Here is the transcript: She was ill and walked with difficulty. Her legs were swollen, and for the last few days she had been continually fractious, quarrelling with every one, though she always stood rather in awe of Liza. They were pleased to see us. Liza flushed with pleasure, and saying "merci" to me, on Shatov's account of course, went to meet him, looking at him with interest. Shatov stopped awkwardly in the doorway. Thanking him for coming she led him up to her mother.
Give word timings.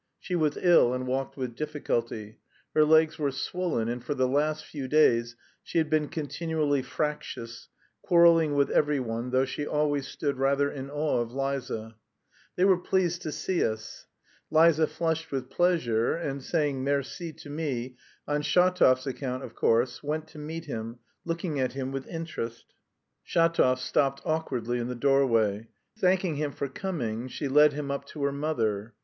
She 0.19 0.33
was 0.35 0.57
ill 0.59 0.95
and 0.95 1.05
walked 1.05 1.37
with 1.37 1.55
difficulty. 1.55 2.39
Her 2.73 2.83
legs 2.83 3.19
were 3.19 3.29
swollen, 3.31 3.87
and 3.87 4.03
for 4.03 4.15
the 4.15 4.27
last 4.27 4.65
few 4.65 4.87
days 4.87 5.35
she 5.61 5.77
had 5.77 5.91
been 5.91 6.07
continually 6.07 6.81
fractious, 6.81 7.67
quarrelling 8.01 8.55
with 8.55 8.71
every 8.71 8.99
one, 8.99 9.29
though 9.29 9.45
she 9.45 9.67
always 9.67 10.07
stood 10.07 10.39
rather 10.39 10.71
in 10.71 10.89
awe 10.89 11.19
of 11.19 11.31
Liza. 11.33 11.97
They 12.55 12.65
were 12.65 12.79
pleased 12.79 13.21
to 13.21 13.31
see 13.31 13.63
us. 13.63 14.07
Liza 14.49 14.87
flushed 14.87 15.31
with 15.31 15.51
pleasure, 15.51 16.15
and 16.15 16.41
saying 16.43 16.83
"merci" 16.83 17.31
to 17.33 17.51
me, 17.51 17.95
on 18.27 18.41
Shatov's 18.41 19.05
account 19.05 19.43
of 19.43 19.53
course, 19.53 20.01
went 20.01 20.27
to 20.29 20.39
meet 20.39 20.65
him, 20.65 20.97
looking 21.25 21.59
at 21.59 21.73
him 21.73 21.91
with 21.91 22.07
interest. 22.07 22.73
Shatov 23.23 23.77
stopped 23.77 24.23
awkwardly 24.25 24.79
in 24.79 24.87
the 24.87 24.95
doorway. 24.95 25.67
Thanking 25.95 26.37
him 26.37 26.53
for 26.53 26.67
coming 26.69 27.27
she 27.27 27.47
led 27.47 27.73
him 27.73 27.91
up 27.91 28.05
to 28.05 28.23
her 28.23 28.31
mother. 28.31 28.95